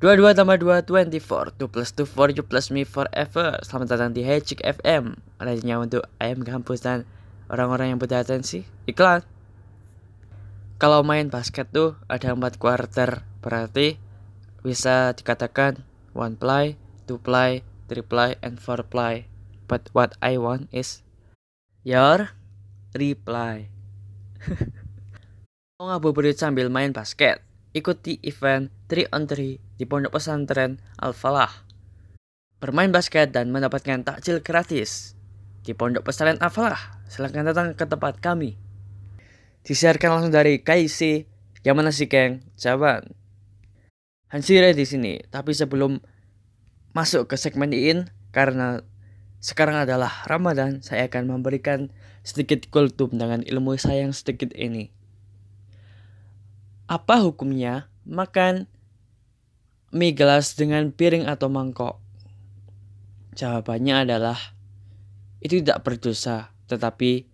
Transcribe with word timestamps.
Dua 0.00 0.16
dua 0.16 0.32
tambah 0.32 0.56
dua 0.56 0.80
twenty 0.80 1.20
four 1.20 1.52
two 1.60 1.68
plus 1.68 1.92
two 1.92 2.08
for 2.08 2.32
you 2.32 2.40
plus 2.40 2.72
me 2.72 2.88
forever. 2.88 3.60
Selamat 3.60 3.92
datang 3.92 4.16
di 4.16 4.24
Hecik 4.24 4.64
FM. 4.64 5.20
Radionya 5.36 5.84
untuk 5.84 6.08
ayam 6.16 6.40
kampus 6.40 6.80
dan 6.80 7.04
orang-orang 7.52 7.92
yang 7.92 8.00
berdatensi. 8.00 8.64
Iklan. 8.88 9.20
Kalau 10.80 11.04
main 11.04 11.28
basket 11.28 11.68
tuh 11.76 12.00
ada 12.08 12.32
empat 12.32 12.56
quarter, 12.56 13.20
berarti 13.44 14.00
bisa 14.64 15.12
dikatakan 15.12 15.84
one 16.16 16.40
play, 16.40 16.80
two 17.04 17.20
play, 17.20 17.60
three 17.84 18.00
play, 18.00 18.40
and 18.40 18.56
four 18.56 18.80
play. 18.80 19.28
But 19.68 19.92
what 19.92 20.16
I 20.24 20.40
want 20.40 20.72
is 20.72 21.04
your 21.84 22.32
reply. 22.96 23.68
Ngabuburit 25.84 26.40
sambil 26.40 26.72
main 26.72 26.96
basket? 26.96 27.44
Ikuti 27.76 28.16
event 28.24 28.72
3 28.88 29.12
on 29.12 29.28
3 29.28 29.60
di 29.60 29.84
Pondok 29.84 30.16
Pesantren 30.16 30.80
Al-Falah. 30.96 31.52
Bermain 32.56 32.88
basket 32.88 33.36
dan 33.36 33.52
mendapatkan 33.52 34.00
takjil 34.00 34.40
gratis 34.40 35.12
di 35.60 35.76
Pondok 35.76 36.08
Pesantren 36.08 36.40
Al-Falah. 36.40 37.04
Silahkan 37.12 37.44
datang 37.44 37.76
ke 37.76 37.84
tempat 37.84 38.16
kami. 38.24 38.56
Disiarkan 39.68 40.08
langsung 40.16 40.32
dari 40.32 40.64
KIC 40.64 41.28
yang 41.68 41.76
mana 41.76 41.92
si 41.92 42.08
Keng, 42.08 42.40
Jawan. 42.56 43.04
Hansire 44.32 44.72
di 44.72 44.88
sini, 44.88 45.20
tapi 45.28 45.52
sebelum 45.52 46.00
masuk 46.96 47.28
ke 47.28 47.36
segmen 47.36 47.76
in 47.76 48.08
karena 48.32 48.80
sekarang 49.44 49.84
adalah 49.84 50.24
Ramadan, 50.24 50.80
saya 50.80 51.12
akan 51.12 51.28
memberikan 51.28 51.92
sedikit 52.24 52.72
kultum 52.72 53.20
dengan 53.20 53.44
ilmu 53.44 53.76
saya 53.76 54.08
yang 54.08 54.16
sedikit 54.16 54.48
ini. 54.56 55.03
Apa 56.84 57.24
hukumnya 57.24 57.88
makan 58.04 58.68
mie 59.88 60.12
gelas 60.12 60.52
dengan 60.52 60.92
piring 60.92 61.24
atau 61.24 61.48
mangkok? 61.48 61.96
Jawabannya 63.32 64.04
adalah 64.04 64.36
itu 65.40 65.64
tidak 65.64 65.80
berdosa, 65.80 66.52
tetapi 66.68 67.24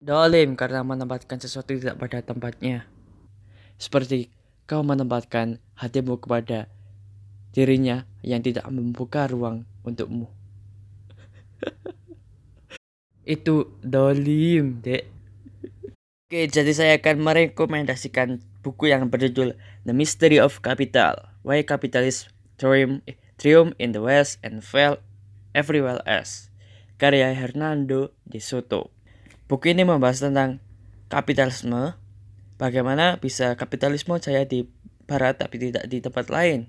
dolim 0.00 0.56
karena 0.56 0.80
menempatkan 0.80 1.36
sesuatu 1.36 1.76
tidak 1.76 2.00
pada 2.00 2.24
tempatnya. 2.24 2.88
Seperti 3.76 4.32
kau 4.64 4.80
menempatkan 4.80 5.60
hatimu 5.76 6.16
kepada 6.16 6.72
dirinya 7.52 8.08
yang 8.24 8.40
tidak 8.40 8.64
membuka 8.72 9.28
ruang 9.28 9.68
untukmu. 9.84 10.32
itu 13.36 13.68
dolim, 13.84 14.80
dek. 14.80 15.12
Oke, 16.26 16.50
jadi 16.50 16.72
saya 16.74 16.92
akan 16.98 17.22
merekomendasikan 17.22 18.42
buku 18.66 18.90
yang 18.90 19.06
berjudul 19.06 19.54
The 19.86 19.94
Mystery 19.94 20.42
of 20.42 20.58
Capital, 20.58 21.30
Why 21.46 21.62
Capitalism 21.62 22.34
Triumph, 22.58 23.78
in 23.78 23.94
the 23.94 24.02
West 24.02 24.42
and 24.42 24.66
Fell 24.66 24.98
Everywhere 25.54 26.02
Else, 26.02 26.50
karya 26.98 27.30
Hernando 27.30 28.10
de 28.26 28.42
Soto. 28.42 28.90
Buku 29.46 29.70
ini 29.70 29.86
membahas 29.86 30.26
tentang 30.26 30.58
kapitalisme, 31.06 31.94
bagaimana 32.58 33.22
bisa 33.22 33.54
kapitalisme 33.54 34.18
jaya 34.18 34.42
di 34.42 34.66
barat 35.06 35.38
tapi 35.38 35.62
tidak 35.62 35.86
di 35.86 36.02
tempat 36.02 36.26
lain. 36.26 36.66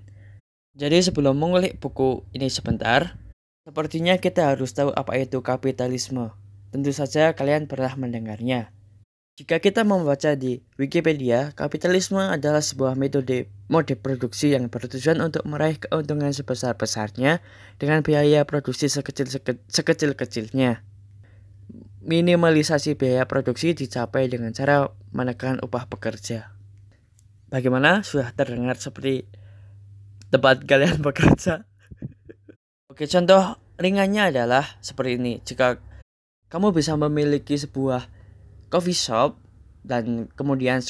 Jadi 0.78 1.02
sebelum 1.02 1.34
mengulik 1.34 1.82
buku 1.82 2.22
ini 2.30 2.46
sebentar, 2.46 3.18
sepertinya 3.66 4.14
kita 4.22 4.54
harus 4.54 4.70
tahu 4.70 4.94
apa 4.94 5.18
itu 5.18 5.42
kapitalisme. 5.42 6.30
Tentu 6.70 6.94
saja 6.94 7.34
kalian 7.34 7.66
pernah 7.66 7.90
mendengarnya. 7.98 8.70
Jika 9.38 9.62
kita 9.62 9.86
membaca 9.86 10.34
di 10.34 10.66
Wikipedia, 10.82 11.54
kapitalisme 11.54 12.18
adalah 12.18 12.58
sebuah 12.58 12.98
metode 12.98 13.46
mode 13.70 13.94
produksi 13.94 14.50
yang 14.50 14.66
bertujuan 14.66 15.22
untuk 15.22 15.46
meraih 15.46 15.78
keuntungan 15.78 16.34
sebesar-besarnya 16.34 17.38
dengan 17.78 18.02
biaya 18.02 18.42
produksi 18.42 18.90
sekecil-kecilnya. 18.90 20.82
Minimalisasi 22.02 22.98
biaya 22.98 23.30
produksi 23.30 23.78
dicapai 23.78 24.26
dengan 24.26 24.50
cara 24.50 24.90
menekan 25.14 25.62
upah 25.62 25.86
pekerja. 25.86 26.50
Bagaimana? 27.46 28.02
Sudah 28.02 28.34
terdengar 28.34 28.74
seperti 28.82 29.22
tempat 30.34 30.66
kalian 30.66 30.98
bekerja? 31.06 31.62
Oke, 32.90 33.06
contoh 33.06 33.54
ringannya 33.78 34.34
adalah 34.34 34.66
seperti 34.82 35.14
ini. 35.14 35.38
Jika 35.46 35.78
kamu 36.50 36.74
bisa 36.74 36.98
memiliki 36.98 37.54
sebuah 37.54 38.17
coffee 38.68 38.96
shop 38.96 39.40
dan 39.84 40.28
kemudian 40.36 40.84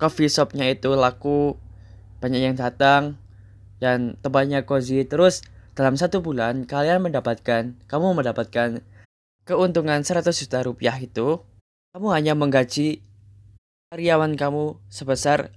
coffee 0.00 0.32
shopnya 0.32 0.72
itu 0.72 0.96
laku 0.96 1.60
banyak 2.24 2.40
yang 2.52 2.56
datang 2.56 3.20
dan 3.80 4.16
tempatnya 4.24 4.64
cozy. 4.64 5.04
Terus 5.04 5.44
dalam 5.76 5.96
satu 5.96 6.24
bulan 6.24 6.64
kalian 6.64 7.04
mendapatkan 7.04 7.76
kamu 7.88 8.06
mendapatkan 8.16 8.80
keuntungan 9.44 10.00
100 10.00 10.24
juta 10.32 10.64
rupiah 10.64 10.96
itu. 11.00 11.44
Kamu 11.90 12.14
hanya 12.14 12.38
menggaji 12.38 13.02
karyawan 13.90 14.38
kamu 14.38 14.78
sebesar 14.86 15.50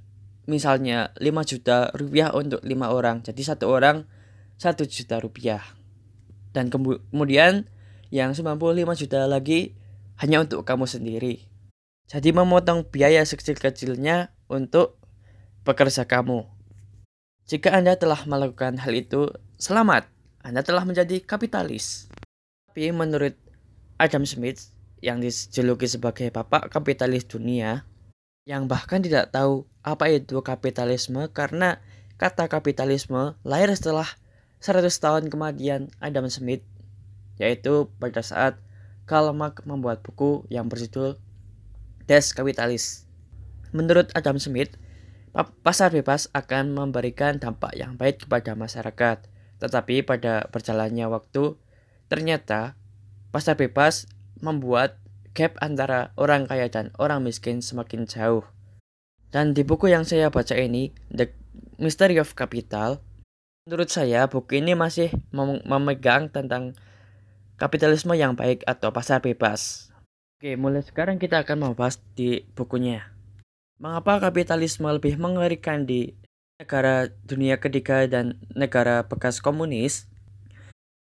misalnya 0.49 1.13
5 1.21 1.29
juta 1.45 1.93
rupiah 1.93 2.33
untuk 2.33 2.59
lima 2.65 2.89
orang. 2.89 3.21
Jadi 3.21 3.45
satu 3.45 3.69
orang 3.69 4.09
satu 4.57 4.83
juta 4.89 5.21
rupiah. 5.21 5.61
Dan 6.53 6.73
kemudian 6.73 7.69
yang 8.09 8.33
95 8.33 8.97
juta 8.97 9.25
lagi 9.25 9.77
hanya 10.21 10.45
untuk 10.45 10.65
kamu 10.65 10.85
sendiri 10.85 11.52
jadi 12.07 12.29
memotong 12.35 12.87
biaya 12.87 13.23
sekecil-kecilnya 13.23 14.35
untuk 14.51 14.99
pekerja 15.63 16.03
kamu. 16.03 16.45
Jika 17.47 17.75
Anda 17.75 17.99
telah 17.99 18.23
melakukan 18.23 18.79
hal 18.79 18.93
itu, 18.95 19.31
selamat. 19.59 20.07
Anda 20.43 20.63
telah 20.63 20.83
menjadi 20.83 21.23
kapitalis. 21.23 22.07
Tapi 22.71 22.91
menurut 22.91 23.35
Adam 23.99 24.23
Smith 24.27 24.71
yang 25.03 25.19
dijuluki 25.19 25.87
sebagai 25.87 26.31
bapak 26.31 26.71
kapitalis 26.71 27.27
dunia, 27.27 27.83
yang 28.47 28.67
bahkan 28.67 29.03
tidak 29.03 29.31
tahu 29.31 29.67
apa 29.83 30.11
itu 30.11 30.39
kapitalisme 30.43 31.27
karena 31.31 31.79
kata 32.15 32.47
kapitalisme 32.47 33.35
lahir 33.43 33.71
setelah 33.75 34.07
100 34.63 34.87
tahun 34.87 35.23
kemudian 35.27 35.91
Adam 35.99 36.27
Smith, 36.31 36.63
yaitu 37.35 37.91
pada 37.99 38.23
saat 38.23 38.59
Karl 39.03 39.35
Marx 39.35 39.67
membuat 39.67 39.99
buku 39.99 40.47
yang 40.47 40.71
berjudul 40.71 41.19
Des 42.09 42.35
Kapitalis. 42.35 43.07
Menurut 43.71 44.11
Adam 44.13 44.37
Smith, 44.37 44.75
pasar 45.65 45.89
bebas 45.89 46.29
akan 46.35 46.75
memberikan 46.75 47.41
dampak 47.41 47.73
yang 47.73 47.97
baik 47.97 48.27
kepada 48.27 48.53
masyarakat. 48.53 49.25
Tetapi 49.63 50.03
pada 50.03 50.45
berjalannya 50.51 51.07
waktu, 51.07 51.55
ternyata 52.11 52.75
pasar 53.31 53.55
bebas 53.55 54.05
membuat 54.43 54.99
gap 55.33 55.55
antara 55.63 56.13
orang 56.19 56.45
kaya 56.45 56.69
dan 56.69 56.93
orang 56.99 57.23
miskin 57.23 57.63
semakin 57.63 58.05
jauh. 58.05 58.45
Dan 59.33 59.57
di 59.57 59.65
buku 59.65 59.89
yang 59.89 60.05
saya 60.05 60.29
baca 60.29 60.53
ini, 60.53 60.93
The 61.09 61.33
Mystery 61.81 62.21
of 62.21 62.37
Capital, 62.37 63.01
menurut 63.65 63.89
saya 63.89 64.29
buku 64.29 64.61
ini 64.61 64.77
masih 64.77 65.09
memegang 65.65 66.29
tentang 66.29 66.77
kapitalisme 67.57 68.13
yang 68.13 68.37
baik 68.37 68.61
atau 68.67 68.93
pasar 68.93 69.23
bebas. 69.23 69.92
Oke, 70.43 70.59
mulai 70.59 70.83
sekarang 70.83 71.23
kita 71.23 71.47
akan 71.47 71.71
membahas 71.71 72.03
di 72.19 72.43
bukunya. 72.51 73.15
Mengapa 73.79 74.19
kapitalisme 74.27 74.91
lebih 74.91 75.15
mengerikan 75.15 75.87
di 75.87 76.19
negara 76.59 77.07
dunia 77.23 77.63
ketiga 77.63 78.03
dan 78.11 78.43
negara 78.51 79.07
bekas 79.07 79.39
komunis? 79.39 80.11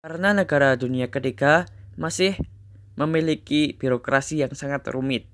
Karena 0.06 0.38
negara 0.38 0.78
dunia 0.78 1.10
ketiga 1.10 1.66
masih 1.98 2.38
memiliki 2.94 3.74
birokrasi 3.82 4.46
yang 4.46 4.54
sangat 4.54 4.86
rumit. 4.94 5.26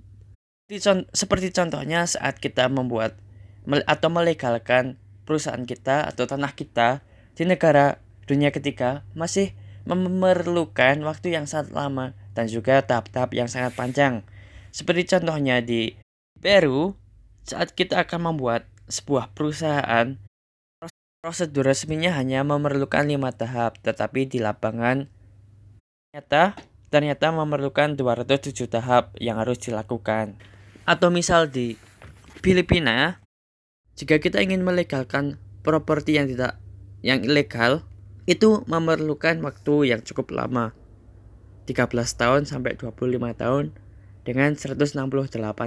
Seperti 1.11 1.51
contohnya 1.51 2.07
saat 2.07 2.39
kita 2.39 2.71
membuat 2.71 3.19
atau 3.67 4.07
melegalkan 4.07 4.95
perusahaan 5.27 5.67
kita 5.67 6.07
atau 6.07 6.23
tanah 6.23 6.55
kita 6.55 7.03
di 7.35 7.43
negara 7.43 7.99
dunia 8.23 8.55
ketiga 8.55 9.03
masih 9.19 9.51
memerlukan 9.83 10.95
waktu 11.03 11.35
yang 11.35 11.43
sangat 11.43 11.75
lama 11.75 12.15
dan 12.37 12.45
juga 12.45 12.85
tahap-tahap 12.85 13.33
yang 13.33 13.49
sangat 13.49 13.73
panjang. 13.73 14.21
Seperti 14.69 15.17
contohnya 15.17 15.57
di 15.57 15.97
Peru, 16.37 16.93
saat 17.41 17.73
kita 17.73 18.05
akan 18.05 18.29
membuat 18.29 18.69
sebuah 18.85 19.33
perusahaan, 19.33 20.21
prosedur 21.25 21.65
resminya 21.65 22.13
hanya 22.13 22.45
memerlukan 22.45 23.09
lima 23.09 23.33
tahap, 23.33 23.81
tetapi 23.81 24.29
di 24.29 24.37
lapangan 24.37 25.09
ternyata 26.13 26.53
ternyata 26.93 27.33
memerlukan 27.33 27.97
207 27.97 28.69
tahap 28.69 29.17
yang 29.17 29.41
harus 29.41 29.57
dilakukan. 29.59 30.37
Atau 30.87 31.09
misal 31.09 31.51
di 31.51 31.75
Filipina, 32.39 33.19
jika 33.97 34.21
kita 34.21 34.39
ingin 34.39 34.61
melegalkan 34.61 35.41
properti 35.65 36.15
yang 36.15 36.29
tidak 36.29 36.61
yang 37.01 37.25
ilegal, 37.25 37.83
itu 38.29 38.63
memerlukan 38.69 39.41
waktu 39.43 39.91
yang 39.91 40.05
cukup 40.05 40.31
lama. 40.31 40.71
13 41.67 41.91
tahun 41.91 42.47
sampai 42.47 42.79
25 42.79 43.19
tahun 43.35 43.75
dengan 44.23 44.55
168 44.55 44.95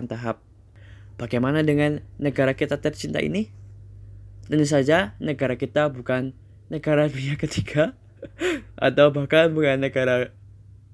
tahap. 0.08 0.40
bagaimana 1.20 1.60
dengan 1.60 2.00
negara 2.16 2.56
kita 2.56 2.80
tercinta 2.80 3.20
ini? 3.20 3.52
Tentu 4.48 4.64
saja 4.64 5.12
negara 5.20 5.60
kita 5.60 5.92
bukan 5.92 6.32
negara 6.72 7.12
dunia 7.12 7.36
ketiga 7.36 7.92
atau 8.80 9.12
bahkan 9.12 9.52
bukan 9.52 9.84
negara 9.84 10.32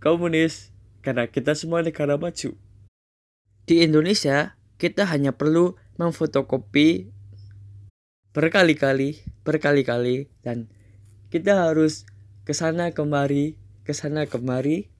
komunis 0.03 0.75
karena 1.07 1.31
kita 1.31 1.55
semua 1.55 1.87
negara 1.87 2.19
maju. 2.19 2.59
Di 3.67 3.87
Indonesia, 3.87 4.59
kita 4.83 5.07
hanya 5.07 5.31
perlu 5.31 5.79
memfotokopi 5.95 7.15
berkali-kali, 8.35 9.23
berkali-kali 9.47 10.27
dan 10.43 10.67
kita 11.31 11.71
harus 11.71 12.05
ke 12.43 12.53
sana 12.53 12.91
kemari, 12.91 13.55
ke 13.87 13.95
sana 13.95 14.27
kemari 14.27 14.91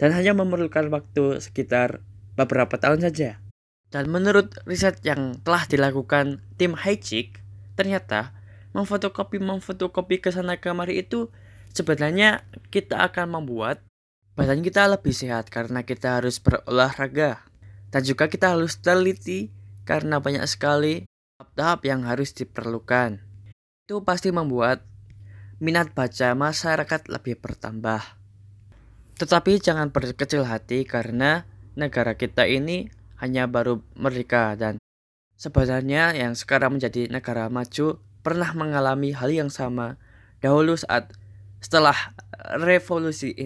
dan 0.00 0.16
hanya 0.16 0.32
memerlukan 0.32 0.88
waktu 0.88 1.44
sekitar 1.44 2.00
beberapa 2.32 2.80
tahun 2.80 3.04
saja. 3.04 3.44
Dan 3.92 4.08
menurut 4.08 4.56
riset 4.64 5.04
yang 5.04 5.36
telah 5.44 5.68
dilakukan 5.68 6.40
tim 6.56 6.72
Hijik, 6.72 7.44
ternyata 7.76 8.32
memfotokopi 8.72 9.36
memfotokopi 9.42 10.24
ke 10.24 10.32
sana 10.32 10.56
kemari 10.56 11.04
itu 11.04 11.28
sebenarnya 11.76 12.48
kita 12.72 13.02
akan 13.12 13.42
membuat 13.42 13.84
badan 14.38 14.62
kita 14.64 14.88
lebih 14.88 15.12
sehat 15.12 15.52
karena 15.52 15.82
kita 15.84 16.22
harus 16.22 16.40
berolahraga 16.40 17.44
dan 17.90 18.02
juga 18.06 18.30
kita 18.30 18.54
harus 18.54 18.78
teliti 18.78 19.50
karena 19.84 20.22
banyak 20.22 20.46
sekali 20.46 21.04
tahap-tahap 21.36 21.80
yang 21.84 22.06
harus 22.06 22.30
diperlukan. 22.30 23.18
Itu 23.84 24.06
pasti 24.06 24.30
membuat 24.30 24.86
minat 25.58 25.90
baca 25.92 26.32
masyarakat 26.38 27.10
lebih 27.10 27.42
bertambah. 27.42 28.19
Tetapi 29.20 29.60
jangan 29.60 29.92
berkecil 29.92 30.48
hati 30.48 30.88
karena 30.88 31.44
negara 31.76 32.16
kita 32.16 32.48
ini 32.48 32.88
hanya 33.20 33.44
baru 33.44 33.84
merdeka 33.92 34.56
dan 34.56 34.80
sebenarnya 35.36 36.16
yang 36.16 36.32
sekarang 36.32 36.80
menjadi 36.80 37.12
negara 37.12 37.52
maju 37.52 38.00
pernah 38.24 38.56
mengalami 38.56 39.12
hal 39.12 39.28
yang 39.28 39.52
sama 39.52 40.00
dahulu 40.40 40.72
saat 40.72 41.12
setelah 41.60 42.16
revolusi 42.64 43.36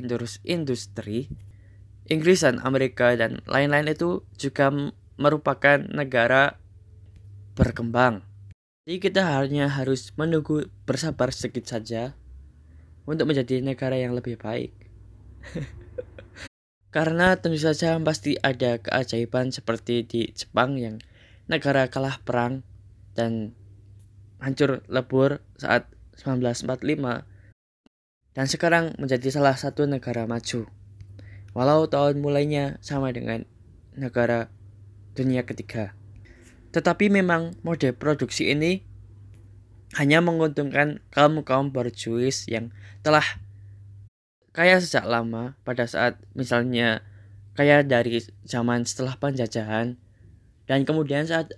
industri 0.47 1.26
Inggris 2.06 2.47
dan 2.47 2.62
Amerika 2.62 3.17
dan 3.19 3.43
lain-lain 3.49 3.91
itu 3.91 4.23
juga 4.38 4.71
merupakan 5.17 5.81
negara 5.91 6.61
berkembang. 7.56 8.23
Jadi 8.85 9.00
kita 9.00 9.23
hanya 9.25 9.73
harus 9.73 10.12
menunggu 10.21 10.69
bersabar 10.85 11.32
sedikit 11.32 11.65
saja 11.65 12.12
untuk 13.09 13.32
menjadi 13.32 13.65
negara 13.65 13.97
yang 13.97 14.12
lebih 14.12 14.37
baik. 14.37 14.83
Karena 16.94 17.35
tentu 17.35 17.58
saja 17.58 17.99
pasti 17.99 18.38
ada 18.38 18.79
keajaiban 18.79 19.50
seperti 19.50 20.06
di 20.06 20.31
Jepang 20.31 20.79
yang 20.79 21.02
negara 21.50 21.91
kalah 21.91 22.23
perang 22.23 22.62
dan 23.19 23.52
hancur 24.38 24.85
lebur 24.87 25.43
saat 25.58 25.91
1945 26.20 27.26
dan 28.35 28.46
sekarang 28.50 28.94
menjadi 28.99 29.31
salah 29.31 29.55
satu 29.55 29.87
negara 29.87 30.26
maju. 30.26 30.67
Walau 31.55 31.87
tahun 31.87 32.19
mulainya 32.19 32.82
sama 32.82 33.14
dengan 33.14 33.47
negara 33.94 34.50
dunia 35.14 35.47
ketiga. 35.47 35.94
Tetapi 36.75 37.06
memang 37.06 37.55
mode 37.62 37.94
produksi 37.94 38.50
ini 38.50 38.82
hanya 39.94 40.19
menguntungkan 40.19 40.99
kaum-kaum 41.14 41.70
berjuis 41.70 42.50
yang 42.50 42.75
telah 43.06 43.23
kaya 44.54 44.78
sejak 44.78 45.04
lama 45.04 45.58
pada 45.66 45.84
saat 45.90 46.16
misalnya 46.32 47.02
kaya 47.58 47.82
dari 47.82 48.22
zaman 48.46 48.86
setelah 48.86 49.18
penjajahan 49.18 49.98
dan 50.70 50.80
kemudian 50.86 51.26
saat 51.26 51.50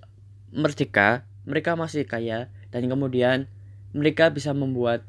merdeka 0.50 1.28
mereka 1.46 1.76
masih 1.76 2.08
kaya 2.08 2.48
dan 2.72 2.88
kemudian 2.88 3.46
mereka 3.94 4.32
bisa 4.32 4.50
membuat 4.56 5.06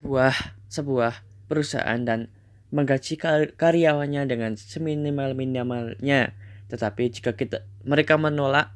sebuah 0.00 0.34
sebuah 0.72 1.12
perusahaan 1.50 2.00
dan 2.00 2.32
menggaji 2.70 3.18
karyawannya 3.58 4.22
dengan 4.30 4.54
seminimal-minimalnya. 4.54 6.34
Tetapi 6.70 7.02
jika 7.10 7.34
kita 7.34 7.66
mereka 7.82 8.14
menolak 8.14 8.70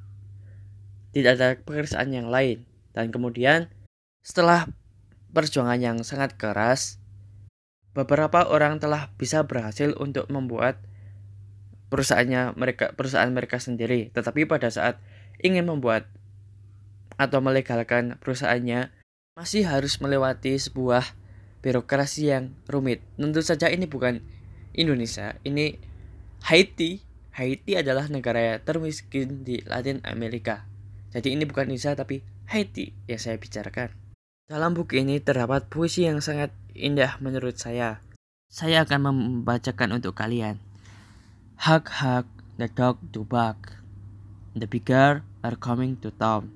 tidak 1.14 1.38
ada 1.38 1.48
pekerjaan 1.62 2.10
yang 2.10 2.28
lain. 2.28 2.66
Dan 2.90 3.14
kemudian 3.14 3.70
setelah 4.22 4.66
perjuangan 5.30 5.78
yang 5.78 5.98
sangat 6.02 6.34
keras, 6.34 6.98
beberapa 7.94 8.44
orang 8.50 8.82
telah 8.82 9.08
bisa 9.14 9.46
berhasil 9.46 9.94
untuk 9.96 10.26
membuat 10.28 10.82
perusahaannya 11.88 12.58
mereka 12.58 12.90
perusahaan 12.98 13.30
mereka 13.30 13.62
sendiri. 13.62 14.10
Tetapi 14.10 14.50
pada 14.50 14.68
saat 14.68 14.98
ingin 15.38 15.70
membuat 15.70 16.10
atau 17.14 17.38
melegalkan 17.38 18.18
perusahaannya 18.18 18.90
masih 19.38 19.66
harus 19.66 20.02
melewati 20.02 20.58
sebuah 20.58 21.06
birokrasi 21.62 22.34
yang 22.34 22.54
rumit. 22.66 23.00
Tentu 23.14 23.40
saja 23.40 23.70
ini 23.70 23.86
bukan 23.86 24.20
Indonesia, 24.74 25.38
ini 25.46 25.78
Haiti. 26.50 27.00
Haiti 27.34 27.74
adalah 27.74 28.06
negara 28.06 28.62
termiskin 28.62 29.42
di 29.42 29.58
Latin 29.66 29.98
Amerika. 30.06 30.70
Jadi 31.10 31.34
ini 31.34 31.42
bukan 31.42 31.66
Indonesia 31.66 31.98
tapi 31.98 32.22
Haiti 32.46 32.94
yang 33.10 33.18
saya 33.18 33.38
bicarakan. 33.38 34.03
Dalam 34.44 34.76
buku 34.76 35.00
ini 35.00 35.24
terdapat 35.24 35.72
puisi 35.72 36.04
yang 36.04 36.20
sangat 36.20 36.52
indah 36.76 37.16
menurut 37.24 37.56
saya. 37.56 38.04
Saya 38.52 38.84
akan 38.84 39.08
membacakan 39.08 39.96
untuk 39.96 40.12
kalian. 40.12 40.60
Hug 41.64 41.88
hug 41.88 42.28
the 42.60 42.68
dog 42.68 43.00
to 43.16 43.24
bark. 43.24 43.80
The 44.52 44.68
bigger 44.68 45.24
are 45.40 45.56
coming 45.56 45.96
to 46.04 46.12
town. 46.20 46.52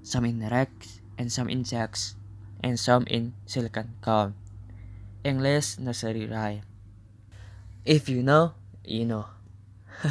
Some 0.00 0.24
in 0.24 0.48
wrecks 0.48 1.04
and 1.20 1.28
some 1.28 1.52
in 1.52 1.60
jacks 1.60 2.16
and 2.64 2.80
some 2.80 3.04
in 3.12 3.36
silicon 3.44 3.92
calm. 4.00 4.32
English 5.28 5.76
nursery 5.76 6.24
rhyme. 6.24 6.64
If 7.84 8.08
you 8.08 8.24
know, 8.24 8.56
you 8.80 9.04
know. 9.04 9.28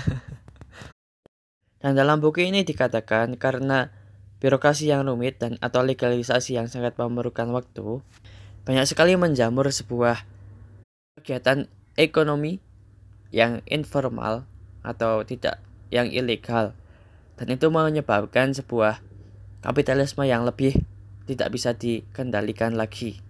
Dan 1.82 1.98
dalam 1.98 2.22
buku 2.22 2.46
ini 2.46 2.62
dikatakan 2.62 3.34
karena 3.42 3.90
birokrasi 4.44 4.92
yang 4.92 5.08
rumit 5.08 5.40
dan 5.40 5.56
atau 5.64 5.88
legalisasi 5.88 6.60
yang 6.60 6.68
sangat 6.68 7.00
memerlukan 7.00 7.48
waktu, 7.56 8.04
banyak 8.68 8.84
sekali 8.84 9.16
menjamur 9.16 9.72
sebuah 9.72 10.28
kegiatan 11.24 11.72
ekonomi 11.96 12.60
yang 13.32 13.64
informal 13.72 14.44
atau 14.84 15.24
tidak 15.24 15.64
yang 15.88 16.12
ilegal. 16.12 16.76
Dan 17.40 17.56
itu 17.56 17.72
menyebabkan 17.72 18.52
sebuah 18.52 19.00
kapitalisme 19.64 20.28
yang 20.28 20.44
lebih 20.44 20.76
tidak 21.24 21.50
bisa 21.56 21.72
dikendalikan 21.72 22.76
lagi. 22.76 23.24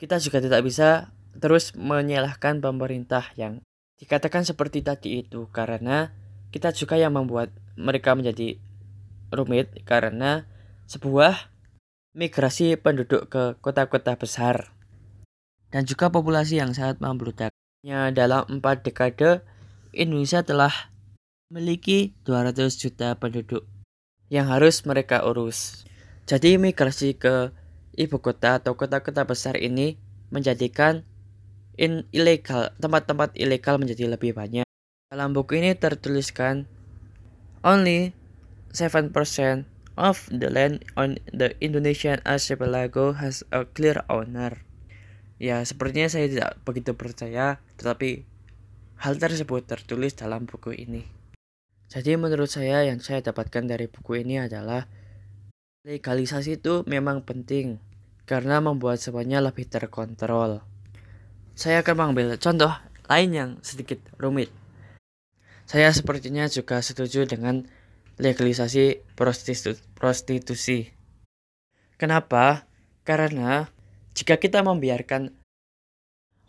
Kita 0.00 0.16
juga 0.16 0.40
tidak 0.40 0.64
bisa 0.64 1.12
terus 1.36 1.76
menyalahkan 1.76 2.64
pemerintah 2.64 3.28
yang 3.36 3.60
dikatakan 4.00 4.48
seperti 4.48 4.80
tadi 4.80 5.20
itu 5.20 5.52
karena 5.52 6.16
kita 6.48 6.72
juga 6.72 6.96
yang 6.96 7.12
membuat 7.12 7.52
mereka 7.76 8.16
menjadi 8.16 8.56
rumit 9.34 9.72
karena 9.86 10.46
sebuah 10.86 11.50
migrasi 12.16 12.78
penduduk 12.80 13.28
ke 13.28 13.58
kota-kota 13.60 14.16
besar 14.16 14.72
dan 15.70 15.84
juga 15.84 16.08
populasi 16.08 16.62
yang 16.62 16.72
sangat 16.72 17.02
membludak. 17.02 17.50
Dalam 17.86 18.48
empat 18.48 18.82
dekade, 18.82 19.44
Indonesia 19.94 20.42
telah 20.42 20.72
memiliki 21.52 22.16
200 22.26 22.74
juta 22.74 23.14
penduduk 23.14 23.62
yang 24.26 24.50
harus 24.50 24.82
mereka 24.82 25.22
urus. 25.22 25.86
Jadi 26.26 26.58
migrasi 26.58 27.14
ke 27.14 27.54
ibu 27.94 28.18
kota 28.18 28.58
atau 28.58 28.74
kota-kota 28.74 29.22
besar 29.22 29.54
ini 29.54 29.94
menjadikan 30.34 31.06
in 31.78 32.02
ilegal 32.10 32.74
tempat-tempat 32.82 33.38
ilegal 33.38 33.78
menjadi 33.78 34.10
lebih 34.10 34.34
banyak. 34.34 34.66
Dalam 35.06 35.30
buku 35.30 35.62
ini 35.62 35.78
tertuliskan 35.78 36.66
Only 37.62 38.10
7% 38.76 39.16
of 39.96 40.28
the 40.28 40.52
land 40.52 40.84
on 41.00 41.16
the 41.32 41.56
Indonesian 41.64 42.20
archipelago 42.28 43.16
has 43.16 43.40
a 43.48 43.64
clear 43.64 44.04
owner. 44.12 44.60
Ya, 45.40 45.64
sepertinya 45.64 46.12
saya 46.12 46.28
tidak 46.28 46.60
begitu 46.68 46.92
percaya, 46.92 47.64
tetapi 47.80 48.28
hal 49.00 49.16
tersebut 49.16 49.64
tertulis 49.64 50.12
dalam 50.12 50.44
buku 50.44 50.76
ini. 50.76 51.08
Jadi 51.88 52.20
menurut 52.20 52.52
saya 52.52 52.84
yang 52.84 53.00
saya 53.00 53.24
dapatkan 53.24 53.64
dari 53.64 53.88
buku 53.88 54.20
ini 54.20 54.44
adalah 54.44 54.84
legalisasi 55.86 56.60
itu 56.60 56.82
memang 56.84 57.22
penting 57.22 57.78
karena 58.26 58.58
membuat 58.58 58.98
semuanya 58.98 59.38
lebih 59.38 59.70
terkontrol. 59.70 60.60
Saya 61.56 61.80
akan 61.80 61.94
mengambil 61.96 62.36
contoh 62.36 62.74
lain 63.06 63.30
yang 63.32 63.50
sedikit 63.62 64.02
rumit. 64.18 64.50
Saya 65.64 65.88
sepertinya 65.94 66.50
juga 66.50 66.82
setuju 66.82 67.24
dengan 67.24 67.70
legalisasi 68.16 69.04
prostitu 69.16 69.76
prostitusi. 69.96 70.92
Kenapa? 71.96 72.68
Karena 73.04 73.68
jika 74.16 74.40
kita 74.40 74.64
membiarkan 74.64 75.32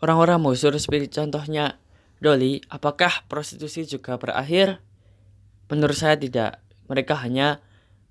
orang-orang 0.00 0.40
musur 0.40 0.72
seperti 0.76 1.12
contohnya 1.12 1.80
Dolly, 2.18 2.60
apakah 2.66 3.24
prostitusi 3.30 3.86
juga 3.86 4.18
berakhir? 4.18 4.82
Menurut 5.70 5.96
saya 5.96 6.18
tidak. 6.18 6.64
mereka 6.88 7.20
hanya 7.20 7.60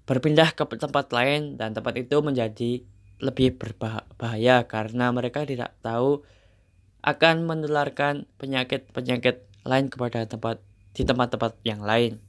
berpindah 0.05 0.53
ke 0.53 0.61
tempat 0.77 1.09
lain 1.09 1.57
dan 1.57 1.73
tempat 1.73 1.97
itu 1.97 2.21
menjadi 2.21 2.85
lebih 3.17 3.57
berbahaya 3.57 4.69
karena 4.69 5.09
mereka 5.09 5.41
tidak 5.49 5.73
tahu 5.81 6.21
akan 7.01 7.49
menularkan 7.49 8.29
penyakit-penyakit 8.37 9.49
lain 9.65 9.89
kepada 9.89 10.29
tempat 10.29 10.61
di 10.93 11.01
tempat-tempat 11.09 11.57
yang 11.65 11.81
lain. 11.81 12.26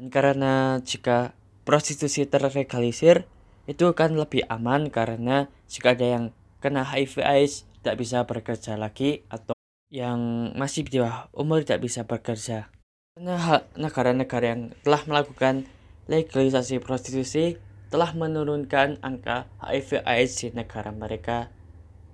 Dan 0.00 0.08
karena 0.08 0.80
jika 0.80 1.36
prostitusi 1.68 2.24
terlegalisir 2.24 3.28
itu 3.68 3.92
kan 3.92 4.16
lebih 4.16 4.48
aman 4.48 4.88
karena 4.88 5.52
jika 5.68 5.92
ada 5.92 6.08
yang 6.08 6.24
kena 6.64 6.88
HIV 6.88 7.20
AIDS 7.20 7.68
tidak 7.84 8.00
bisa 8.00 8.24
bekerja 8.24 8.80
lagi 8.80 9.28
atau 9.28 9.52
yang 9.92 10.56
masih 10.56 10.88
di 10.88 11.04
bawah 11.04 11.28
umur 11.36 11.68
tidak 11.68 11.84
bisa 11.84 12.08
bekerja. 12.08 12.72
Karena 13.12 13.60
negara-negara 13.76 14.56
yang 14.56 14.72
telah 14.80 15.04
melakukan 15.04 15.68
legalisasi 16.08 16.80
prostitusi 16.80 17.60
telah 17.92 18.16
menurunkan 18.16 19.04
angka 19.04 19.52
HIV 19.60 20.00
AIDS 20.08 20.40
di 20.40 20.48
negara 20.56 20.96
mereka 20.96 21.52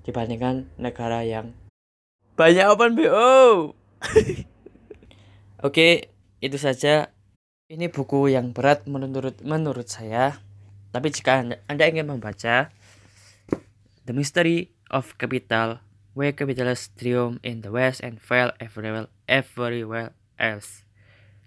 dibandingkan 0.03 0.75
negara 0.75 1.23
yang 1.23 1.55
banyak 2.35 2.67
open 2.67 2.99
BO. 2.99 3.79
Oke, 5.63 6.11
itu 6.43 6.59
saja. 6.59 7.15
Ini 7.67 7.91
buku 7.91 8.31
yang 8.31 8.55
berat 8.55 8.87
menurut 8.87 9.43
menurut 9.43 9.91
saya. 9.91 10.39
Tapi 10.95 11.11
jika 11.11 11.43
Anda, 11.43 11.59
anda 11.67 11.91
ingin 11.91 12.07
membaca 12.07 12.71
The 14.07 14.15
Mystery 14.15 14.71
of 14.87 15.19
Capital, 15.19 15.83
Where 16.15 16.31
Capitalists 16.31 16.95
Triumph 16.95 17.43
in 17.43 17.67
the 17.67 17.75
West 17.75 18.07
and 18.07 18.23
Fail 18.23 18.55
Everywhere, 18.63 19.11
everywhere 19.27 20.15
Else, 20.39 20.87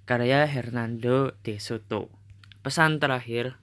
karya 0.03 0.43
Hernando 0.43 1.39
de 1.39 1.55
Soto. 1.55 2.11
Pesan 2.67 2.99
terakhir, 2.99 3.55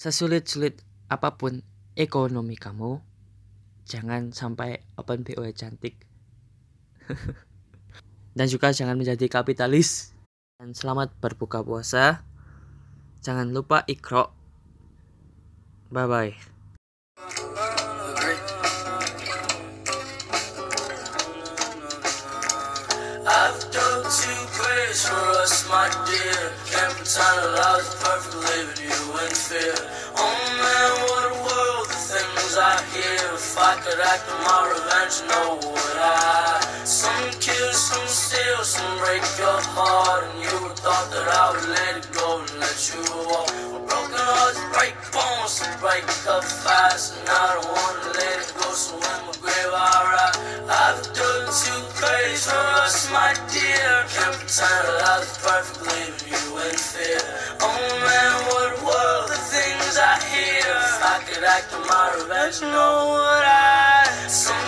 sesulit-sulit 0.00 0.80
apa 1.12 1.36
pun 1.36 1.60
ekonomi 1.92 2.56
kamu, 2.56 3.04
jangan 3.84 4.32
sampai 4.32 4.80
open 4.96 5.28
BO 5.28 5.44
cantik. 5.52 6.08
Dan 8.32 8.48
juga 8.48 8.72
jangan 8.72 8.96
menjadi 8.96 9.28
kapitalis. 9.28 10.16
Dan 10.58 10.74
selamat 10.74 11.14
berbuka 11.22 11.62
puasa. 11.62 12.26
Jangan 13.22 13.54
lupa 13.54 13.86
ikro. 13.86 14.34
In 15.94 16.02
fear. 29.30 29.78
Oh 30.18 30.38
I 33.58 33.74
could 33.82 34.00
act 34.00 34.26
on 34.30 34.38
my 34.42 34.70
revenge, 34.70 35.22
know 35.30 35.70
what 35.70 35.98
I? 35.98 36.58
Some 36.84 37.30
kill, 37.58 37.72
some 37.72 38.06
steal, 38.06 38.62
some 38.62 38.98
break 38.98 39.22
your 39.38 39.60
heart. 39.74 40.24
And 40.30 40.38
you 40.42 40.56
thought 40.78 41.10
that 41.10 41.26
I 41.26 41.44
would 41.52 41.68
let 41.74 41.92
it 41.98 42.06
go 42.14 42.38
and 42.40 42.50
let 42.62 42.78
you 42.90 43.02
walk. 43.26 43.50
Well, 43.70 43.82
broken 43.82 44.22
hearts 44.30 44.62
break 44.74 44.94
bones, 45.10 45.58
so 45.58 45.66
break 45.82 46.06
up 46.30 46.44
fast. 46.44 47.18
And 47.18 47.28
I 47.28 47.58
don't 47.58 47.70
wanna 47.74 48.14
let 48.14 48.36
it 48.38 48.50
go, 48.54 48.68
so 48.70 48.94
in 48.94 49.18
my 49.26 49.34
grave 49.42 49.72
I 49.74 49.94
ride. 50.14 50.36
I've 50.68 51.02
done 51.18 51.46
too 51.50 51.82
crazy 51.98 52.46
for 52.46 52.66
us, 52.84 53.10
my 53.10 53.34
dear. 53.50 54.06
Can't 54.14 54.36
pretend 54.38 54.86
I 55.02 55.18
was 55.18 55.34
perfect, 55.42 55.82
leaving 55.90 56.30
you 56.30 56.44
in 56.62 56.76
fear. 56.78 57.22
Oh 57.58 57.82
man, 58.06 58.34
what 58.52 58.70
a 58.70 58.80
world, 58.86 59.26
the 59.34 59.40
things 59.50 59.98
I 59.98 60.14
hear. 60.30 60.62
If 60.62 61.02
I 61.02 61.16
could 61.26 61.44
act 61.44 61.74
on 61.74 61.82
my 61.90 62.06
revenge, 62.22 62.60
know 62.62 63.18
what 63.18 63.42
I? 63.42 64.06
Some 64.28 64.67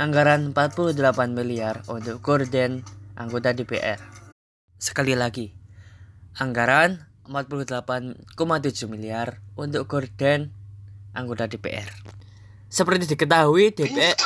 Anggaran 0.00 0.56
48 0.56 0.96
miliar 1.36 1.84
untuk 1.84 2.24
Gordon 2.24 2.80
anggota 3.20 3.52
DPR 3.52 4.00
Sekali 4.80 5.12
lagi 5.12 5.52
Anggaran 6.40 7.04
48,7 7.28 8.24
miliar 8.88 9.44
untuk 9.60 9.84
Gordon 9.84 10.56
anggota 11.12 11.44
DPR 11.52 11.84
Seperti 12.72 13.12
diketahui 13.12 13.76
DPR 13.76 14.16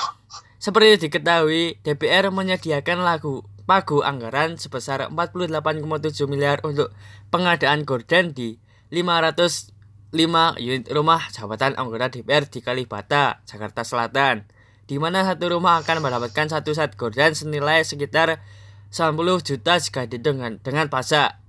seperti 0.63 1.11
diketahui, 1.11 1.77
DPR 1.85 2.33
menyediakan 2.33 3.05
lagu 3.05 3.45
pagu 3.69 4.01
anggaran 4.01 4.57
sebesar 4.57 5.13
48,7 5.13 6.25
miliar 6.25 6.65
untuk 6.65 6.89
pengadaan 7.29 7.85
gorden 7.85 8.33
di 8.33 8.57
505 8.89 9.75
unit 10.57 10.89
rumah 10.89 11.21
jabatan 11.29 11.77
anggota 11.77 12.09
DPR 12.09 12.49
di 12.49 12.65
Kalibata, 12.65 13.45
Jakarta 13.45 13.85
Selatan, 13.85 14.49
di 14.85 15.01
mana 15.01 15.25
satu 15.25 15.57
rumah 15.57 15.81
akan 15.81 16.05
mendapatkan 16.05 16.47
satu 16.53 16.77
set 16.77 16.97
gorden 17.01 17.33
senilai 17.33 17.81
sekitar 17.85 18.41
90 18.93 19.17
juta 19.43 19.81
jika 19.81 20.07
dengan 20.07 20.61
dengan 20.61 20.87
pajak. 20.93 21.41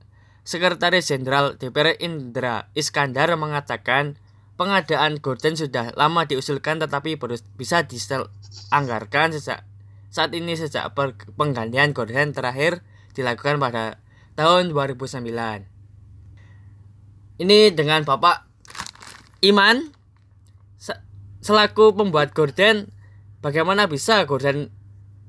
Sekretaris 0.45 1.09
Jenderal 1.09 1.57
DPR 1.57 1.97
Indra 1.99 2.69
Iskandar 2.77 3.33
mengatakan 3.33 4.15
pengadaan 4.55 5.19
gorden 5.19 5.57
sudah 5.57 5.91
lama 5.97 6.23
diusulkan 6.29 6.79
tetapi 6.79 7.17
baru 7.17 7.35
bisa 7.57 7.83
dianggarkan 7.83 9.35
sejak 9.35 9.65
saat 10.13 10.31
ini 10.31 10.55
sejak 10.55 10.95
penggantian 11.35 11.91
gorden 11.91 12.31
terakhir 12.31 12.79
dilakukan 13.11 13.59
pada 13.59 13.99
tahun 14.39 14.71
2009. 14.71 15.67
Ini 17.35 17.59
dengan 17.75 18.07
Bapak 18.07 18.47
Iman 19.43 19.91
selaku 21.43 21.93
pembuat 21.93 22.31
gorden 22.31 22.94
bagaimana 23.45 23.85
bisa 23.85 24.25
gorden 24.25 24.73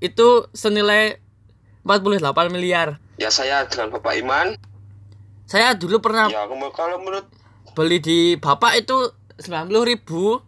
itu 0.00 0.48
senilai 0.56 1.20
48 1.84 2.24
miliar. 2.48 2.96
Ya 3.20 3.28
saya 3.28 3.68
dengan 3.68 3.92
Bapak 3.92 4.16
Iman. 4.16 4.56
Saya 5.44 5.76
dulu 5.76 6.00
pernah 6.00 6.32
Ya 6.32 6.48
kalau 6.72 6.96
menurut 7.04 7.28
beli 7.76 8.00
di 8.00 8.18
Bapak 8.40 8.80
itu 8.80 9.12
90 9.36 9.68
ribu. 9.84 10.40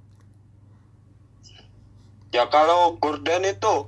Ya 2.32 2.48
kalau 2.48 2.96
gorden 2.96 3.44
itu 3.44 3.84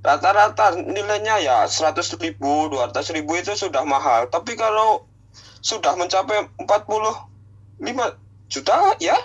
rata-rata 0.00 0.78
nilainya 0.80 1.36
ya 1.42 1.58
100 1.68 2.00
ribu 2.22 2.70
200 2.70 3.16
ribu 3.16 3.34
itu 3.34 3.58
sudah 3.58 3.82
mahal 3.82 4.30
tapi 4.30 4.54
kalau 4.54 5.02
sudah 5.58 5.98
mencapai 5.98 6.46
45 6.62 7.26
juta 8.46 8.94
ya 9.02 9.18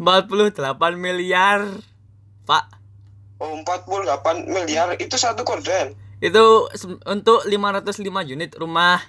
48 0.00 0.56
miliar 0.96 1.76
pak 2.48 2.83
oh 3.42 3.58
48 3.62 4.46
miliar 4.46 4.94
itu 4.98 5.16
satu 5.18 5.42
korden. 5.42 5.96
Itu 6.22 6.70
untuk 7.04 7.44
505 7.44 8.00
unit 8.30 8.54
rumah. 8.56 9.02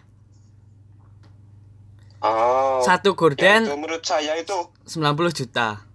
Oh. 2.26 2.82
Satu 2.82 3.14
gorden 3.14 3.70
ya 3.70 3.78
menurut 3.78 4.02
saya 4.02 4.34
itu 4.40 4.56
90 4.90 5.38
juta. 5.46 5.86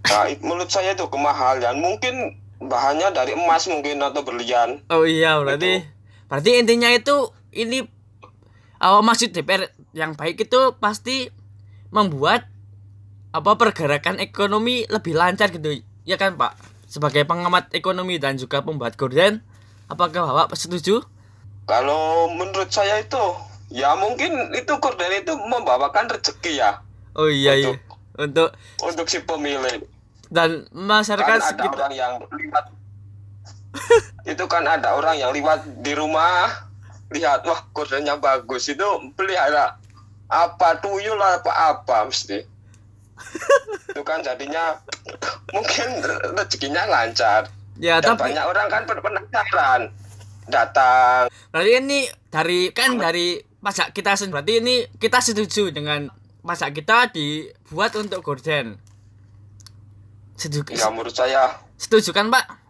Nah, 0.00 0.26
menurut 0.40 0.70
saya 0.70 0.94
itu 0.94 1.04
kemahalan 1.10 1.76
mungkin 1.76 2.38
bahannya 2.62 3.10
dari 3.10 3.34
emas 3.34 3.66
mungkin 3.66 3.98
atau 4.00 4.22
berlian. 4.22 4.84
Oh 4.92 5.02
iya 5.02 5.40
berarti 5.42 5.82
itu. 5.82 5.88
berarti 6.30 6.50
intinya 6.60 6.88
itu 6.94 7.34
ini 7.50 7.82
oh, 8.78 9.02
maksud 9.02 9.34
DPR 9.34 9.74
yang 9.90 10.14
baik 10.14 10.46
itu 10.46 10.78
pasti 10.78 11.34
membuat 11.90 12.46
apa 13.34 13.58
pergerakan 13.58 14.22
ekonomi 14.22 14.86
lebih 14.86 15.18
lancar 15.18 15.50
gitu. 15.50 15.82
Ya 16.06 16.14
kan 16.14 16.38
Pak 16.38 16.69
sebagai 16.90 17.22
pengamat 17.22 17.70
ekonomi 17.70 18.18
dan 18.18 18.34
juga 18.34 18.66
pembuat 18.66 18.98
gorden 18.98 19.38
apakah 19.86 20.26
Bapak 20.26 20.58
setuju? 20.58 21.06
Kalau 21.70 22.26
menurut 22.34 22.66
saya 22.74 22.98
itu 22.98 23.22
ya 23.70 23.94
mungkin 23.94 24.50
itu 24.58 24.74
gorden 24.82 25.14
itu 25.14 25.38
membawakan 25.38 26.10
rezeki 26.10 26.58
ya. 26.58 26.82
Oh 27.14 27.30
iya 27.30 27.54
untuk, 27.54 27.78
iya. 27.78 28.22
Untuk 28.26 28.48
untuk 28.82 29.06
si 29.06 29.22
pemilik. 29.22 29.86
Dan 30.30 30.66
masyarakat 30.74 31.26
kan 31.26 31.38
ada 31.38 31.46
sekitar... 31.46 31.74
orang 31.78 31.92
yang 31.94 32.14
lihat. 32.26 32.64
Itu 34.34 34.46
kan 34.46 34.62
ada 34.66 34.94
orang 34.94 35.18
yang 35.18 35.34
lihat 35.34 35.62
di 35.82 35.90
rumah 35.94 36.70
lihat 37.10 37.42
wah 37.46 37.66
gordennya 37.74 38.14
bagus. 38.18 38.70
Itu 38.70 39.10
pelihara 39.18 39.78
apa 40.30 40.78
tuyul 40.78 41.18
apa 41.18 41.74
apa 41.74 42.06
mesti 42.06 42.46
itu 43.90 44.02
kan 44.06 44.22
jadinya 44.22 44.78
mungkin 45.50 45.88
rezekinya 46.36 46.86
lancar 46.86 47.50
Ya 47.80 47.96
dan 47.96 48.12
tapi 48.14 48.28
banyak 48.28 48.44
orang 48.44 48.66
kan 48.68 48.82
pen- 48.84 49.00
penasaran 49.00 49.82
datang 50.50 51.32
berarti 51.48 51.72
ini 51.80 52.00
dari 52.28 52.68
kan 52.76 53.00
dari 53.00 53.40
pajak 53.60 53.92
kita 53.92 54.16
sendiri. 54.16 54.40
Berarti 54.40 54.52
ini 54.60 54.74
kita 54.96 55.20
setuju 55.20 55.68
dengan 55.70 56.08
pajak 56.40 56.72
kita 56.72 57.12
dibuat 57.12 57.92
untuk 57.96 58.24
gorden. 58.24 58.80
Setuju, 60.40 60.72
ya 60.72 60.88
menurut 60.88 61.12
saya 61.12 61.60
setuju 61.76 62.16
kan 62.16 62.32
Pak? 62.32 62.60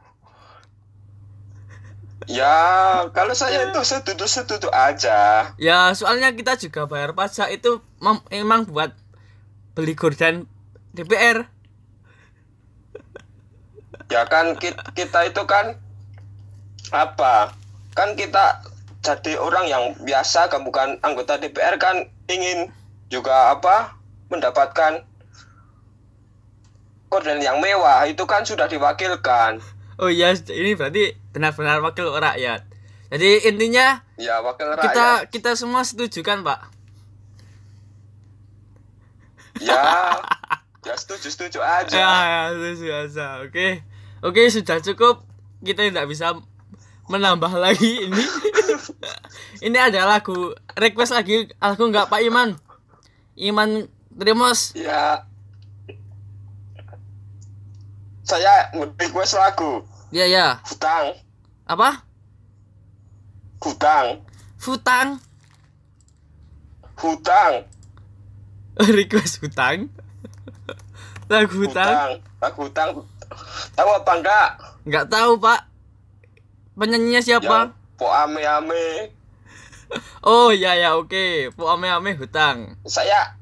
ya 2.28 2.54
kalau 3.11 3.35
saya 3.35 3.73
itu 3.73 3.80
setuju 3.83 4.28
setuju 4.28 4.69
aja 4.71 5.50
Ya 5.59 5.90
soalnya 5.99 6.30
kita 6.30 6.54
juga 6.61 6.87
bayar 6.87 7.11
pajak 7.16 7.50
itu 7.50 7.83
emang 8.30 8.69
buat 8.71 8.95
beli 9.80 9.96
gorden 9.96 10.44
DPR. 10.92 11.49
ya 14.10 14.26
kan 14.26 14.58
kita, 14.58 14.82
kita 14.92 15.30
itu 15.30 15.42
kan 15.46 15.78
apa 16.90 17.54
kan 17.94 18.18
kita 18.18 18.58
jadi 19.00 19.38
orang 19.38 19.70
yang 19.70 19.84
biasa 20.02 20.50
kan 20.50 20.66
bukan 20.66 20.99
anggota 21.06 21.38
DPR 21.38 21.78
kan 21.78 22.10
ingin 22.26 22.75
juga 23.06 23.54
apa 23.54 23.94
mendapatkan 24.34 25.06
korden 27.06 27.38
yang 27.38 27.62
mewah 27.62 28.02
itu 28.10 28.26
kan 28.26 28.42
sudah 28.42 28.66
diwakilkan 28.66 29.62
Oh 30.00 30.08
iya, 30.08 30.32
ini 30.32 30.72
berarti 30.72 31.12
benar-benar 31.28 31.84
wakil 31.84 32.08
rakyat. 32.08 32.64
Jadi 33.12 33.44
intinya 33.52 34.00
ya 34.16 34.40
wakil 34.40 34.72
rakyat 34.72 34.84
kita 34.88 35.08
kita 35.28 35.50
semua 35.60 35.84
setuju 35.84 36.25
kan 36.25 36.40
Pak? 36.40 36.72
Ya 39.61 40.17
ya 40.87 40.95
setuju 40.97 41.29
setuju 41.29 41.61
aja 41.61 41.93
Ya, 41.93 42.12
ya, 42.25 42.43
setuju 42.50 42.88
aja. 42.90 43.26
Oke. 43.40 43.85
Oke, 44.21 44.49
sudah 44.49 44.81
cukup. 44.81 45.25
Kita 45.61 45.85
tidak 45.85 46.05
bisa 46.05 46.33
menambah 47.07 47.52
lagi 47.52 48.09
ini. 48.09 48.25
ini 49.67 49.76
ada 49.76 50.09
lagu 50.09 50.52
request 50.75 51.12
lagi 51.12 51.52
lagu 51.55 51.85
enggak 51.85 52.09
Pak 52.09 52.21
Iman? 52.23 52.57
Iman 53.35 53.85
Trimos. 54.11 54.73
ya 54.73 55.25
saya 58.23 58.69
request 58.97 59.35
lagu 59.35 59.83
Ya 60.11 60.23
ya. 60.25 60.59
hutang 60.64 61.19
Apa? 61.67 62.05
hutang 63.59 64.23
Futang. 64.55 65.19
hutang 66.97 67.64
request 68.98 69.40
hutang. 69.42 69.90
lagu 71.30 71.54
hutang. 71.62 72.18
lagu 72.42 72.58
hutang 72.66 72.90
tahu 73.78 73.90
apa 73.94 74.12
enggak 74.18 74.48
Enggak 74.80 75.06
tahu, 75.12 75.36
Pak. 75.38 75.60
Penyanyinya 76.74 77.20
siapa? 77.20 77.68
yang 77.68 77.70
po 78.00 78.08
ame 78.08 78.40
ame 78.40 79.12
Oh 80.24 80.48
iya 80.48 80.72
ya 80.78 80.96
oke, 80.96 81.52
Bu 81.52 81.68
Ame 81.68 81.92
Ame 81.92 82.16
hutang. 82.16 82.78
saya 82.88 83.36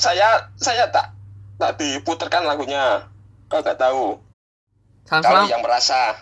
saya 0.00 0.48
saya 0.56 0.88
tak 0.88 1.12
tak 1.60 1.76
diputarkan 1.76 2.48
lagunya 2.48 3.04
kau 3.52 3.60
nggak 3.60 3.76
tahu 3.76 4.16
salam. 5.04 5.44
yang 5.46 5.60
merasa 5.60 6.16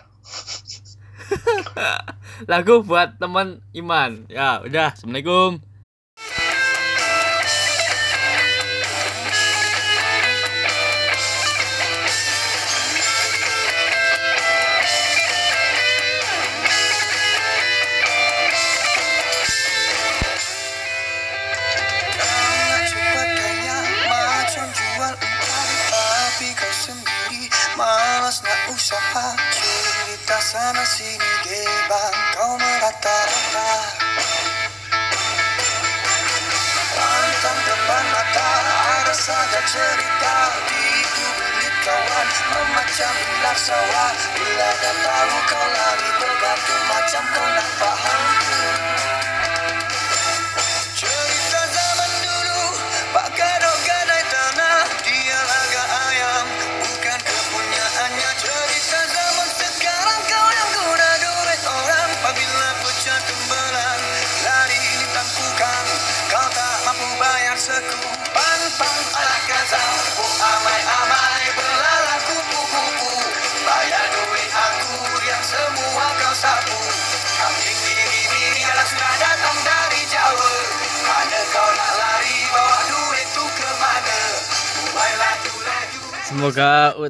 Lagu 2.51 2.83
buat 2.83 3.15
teman 3.17 3.63
Iman. 3.71 4.27
Ya 4.27 4.59
udah, 4.65 4.91
assalamualaikum. 4.91 5.61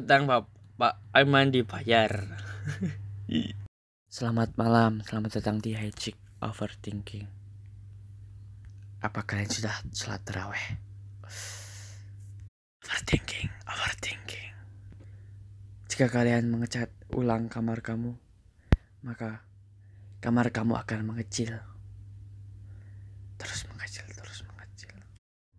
Semoga 0.04 0.20
utang 0.20 0.28
Bapak 0.76 1.00
Iman 1.16 1.48
dibayar. 1.48 2.12
Selamat 4.12 4.52
malam, 4.60 5.00
selamat 5.00 5.40
datang 5.40 5.64
di 5.64 5.72
Hijik 5.72 6.12
Overthinking. 6.44 7.24
Apa 9.00 9.24
kalian 9.24 9.48
sudah 9.48 9.72
sholat 9.96 10.20
terawih? 10.28 10.76
Overthinking, 12.84 13.48
overthinking. 13.64 14.52
Jika 15.88 16.12
kalian 16.12 16.52
mengecat 16.52 16.92
ulang 17.16 17.48
kamar 17.48 17.80
kamu, 17.80 18.12
maka 19.08 19.40
kamar 20.20 20.52
kamu 20.52 20.84
akan 20.84 21.00
mengecil. 21.16 21.64
Terus 23.40 23.64
mengecil, 23.72 24.04
terus 24.12 24.44
mengecil. 24.44 25.00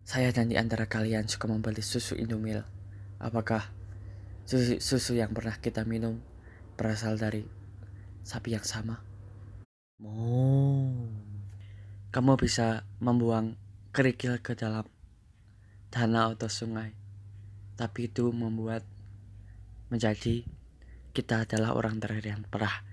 Saya 0.05 0.29
dan 0.29 0.53
di 0.53 0.55
antara 0.61 0.85
kalian 0.85 1.25
suka 1.25 1.49
membeli 1.49 1.81
susu 1.81 2.13
Indomil. 2.13 2.61
Apakah 3.17 3.84
susu, 4.45 4.77
susu 4.77 5.17
yang 5.17 5.33
pernah 5.33 5.57
kita 5.57 5.81
minum 5.83 6.21
berasal 6.77 7.17
dari 7.17 7.45
sapi 8.21 8.53
yang 8.53 8.65
sama? 8.65 9.01
Oh. 10.05 11.09
Kamu 12.13 12.37
bisa 12.39 12.85
membuang 13.01 13.57
kerikil 13.91 14.39
ke 14.39 14.53
dalam 14.53 14.85
danau 15.89 16.37
atau 16.37 16.47
sungai. 16.47 16.93
Tapi 17.75 18.07
itu 18.07 18.31
membuat 18.31 18.85
menjadi 19.91 20.45
kita 21.11 21.43
adalah 21.43 21.75
orang 21.75 21.99
terakhir 21.99 22.37
yang 22.37 22.43
pernah 22.47 22.83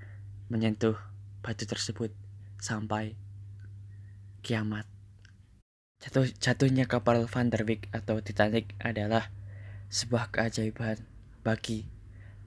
menyentuh 0.50 0.98
batu 1.42 1.66
tersebut 1.68 2.10
sampai 2.58 3.14
kiamat. 4.42 4.86
Jatuh, 6.02 6.26
jatuhnya 6.34 6.90
kapal 6.90 7.30
Van 7.30 7.46
der 7.46 7.62
Wijk 7.62 7.90
atau 7.94 8.18
Titanic 8.18 8.74
adalah 8.82 9.30
sebuah 9.86 10.34
keajaiban 10.34 11.11
bagi 11.42 11.84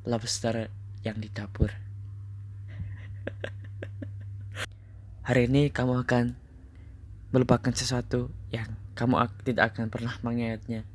lobster 0.08 0.72
yang 1.04 1.20
di 1.20 1.28
dapur. 1.28 1.70
Hari 5.28 5.52
ini 5.52 5.70
kamu 5.70 6.08
akan 6.08 6.26
melupakan 7.36 7.74
sesuatu 7.76 8.32
yang 8.50 8.72
kamu 8.96 9.20
ak- 9.20 9.44
tidak 9.44 9.76
akan 9.76 9.92
pernah 9.92 10.16
mengingatnya 10.24 10.88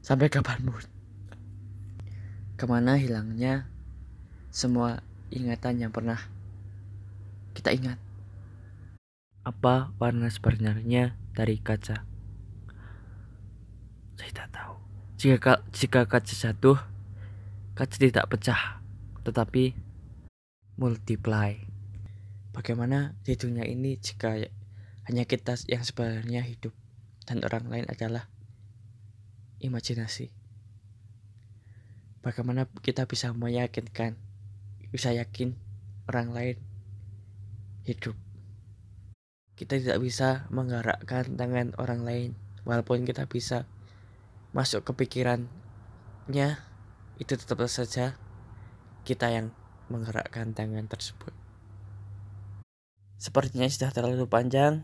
sampai 0.00 0.32
kapan 0.32 0.64
pun. 0.64 0.84
Ke 2.56 2.64
mana 2.64 2.96
hilangnya 2.96 3.68
semua 4.48 5.04
ingatan 5.28 5.84
yang 5.84 5.92
pernah 5.92 6.16
kita 7.52 7.76
ingat? 7.76 8.00
Apa 9.44 9.92
warna 10.00 10.26
sebenarnya 10.32 11.14
dari 11.36 11.60
kaca? 11.60 12.02
Saya 14.16 14.30
tidak 14.32 14.50
tahu. 14.50 14.65
Jika 15.26 15.42
ka- 15.42 15.62
jika 15.74 16.06
kaca 16.06 16.34
jatuh, 16.38 16.78
kaca 17.74 17.96
tidak 17.98 18.30
pecah, 18.30 18.78
tetapi 19.26 19.74
multiply. 20.78 21.50
Bagaimana 22.54 23.10
di 23.26 23.34
dunia 23.34 23.66
ini 23.66 23.98
jika 23.98 24.38
hanya 25.10 25.26
kita 25.26 25.58
yang 25.66 25.82
sebenarnya 25.82 26.46
hidup 26.46 26.70
dan 27.26 27.42
orang 27.42 27.66
lain 27.66 27.90
adalah 27.90 28.30
imajinasi. 29.58 30.30
Bagaimana 32.22 32.70
kita 32.86 33.10
bisa 33.10 33.34
meyakinkan, 33.34 34.14
bisa 34.94 35.10
yakin 35.10 35.58
orang 36.06 36.30
lain 36.38 36.56
hidup. 37.82 38.14
Kita 39.58 39.74
tidak 39.74 39.98
bisa 40.06 40.46
menggerakkan 40.54 41.34
tangan 41.34 41.74
orang 41.82 42.06
lain, 42.06 42.30
walaupun 42.62 43.02
kita 43.02 43.26
bisa 43.26 43.66
masuk 44.56 44.88
ke 44.88 45.04
pikirannya, 45.04 46.56
itu 47.20 47.32
tetap 47.36 47.60
saja 47.68 48.16
kita 49.04 49.28
yang 49.28 49.52
menggerakkan 49.92 50.56
tangan 50.56 50.88
tersebut. 50.88 51.36
Sepertinya 53.20 53.68
sudah 53.68 53.92
terlalu 53.92 54.24
panjang. 54.24 54.80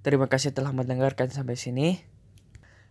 Terima 0.00 0.32
kasih 0.32 0.56
telah 0.56 0.72
mendengarkan 0.72 1.28
sampai 1.28 1.60
sini. 1.60 2.00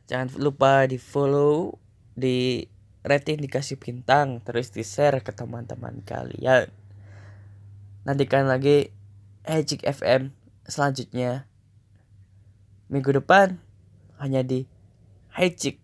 Jangan 0.05 0.37
lupa 0.37 0.85
di 0.85 1.01
follow, 1.01 1.81
di 2.13 2.69
rating 3.01 3.41
dikasih 3.41 3.81
bintang, 3.81 4.45
terus 4.45 4.69
di 4.69 4.85
share 4.85 5.25
ke 5.25 5.33
teman-teman 5.33 6.05
kalian. 6.05 6.69
Nantikan 8.05 8.45
lagi 8.45 8.93
Hejik 9.43 9.83
FM 9.83 10.37
selanjutnya 10.63 11.49
minggu 12.87 13.11
depan 13.11 13.59
hanya 14.21 14.39
di 14.39 14.69
Hejik 15.33 15.81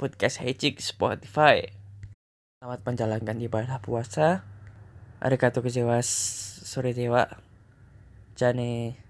podcast 0.00 0.40
Hejik 0.40 0.80
Spotify. 0.80 1.68
Selamat 2.56 2.80
menjalankan 2.88 3.36
ibadah 3.36 3.76
puasa. 3.84 4.40
Arigatou 5.20 5.60
gozaimasu. 5.60 6.64
Sore 6.64 6.96
dewa. 6.96 7.28
Jane. 8.40 9.03